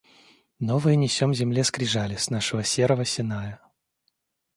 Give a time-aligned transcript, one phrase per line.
[0.57, 3.61] Новые несем земле скрижали с нашего серого Синая.